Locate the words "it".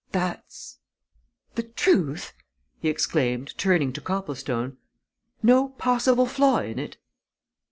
6.79-6.97